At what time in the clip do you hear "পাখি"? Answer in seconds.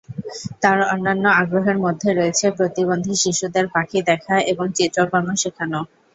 3.73-3.99